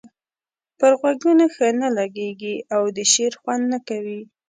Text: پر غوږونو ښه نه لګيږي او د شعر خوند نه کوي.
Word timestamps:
پر 0.77 0.91
غوږونو 0.99 1.45
ښه 1.55 1.67
نه 1.81 1.89
لګيږي 1.97 2.55
او 2.75 2.81
د 2.95 2.99
شعر 3.13 3.33
خوند 3.41 3.63
نه 3.73 3.79
کوي. 3.87 4.21